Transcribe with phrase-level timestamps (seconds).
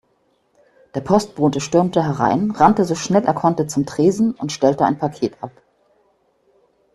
[0.95, 5.37] Der Postbote stürmte herein, rannte so schnell er konnte zum Tresen und stellte ein Paket
[5.43, 5.51] ab.